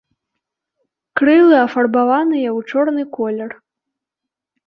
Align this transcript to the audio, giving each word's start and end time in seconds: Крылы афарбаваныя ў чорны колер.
Крылы 1.19 1.55
афарбаваныя 1.65 2.49
ў 2.57 2.59
чорны 2.73 3.03
колер. 3.17 3.51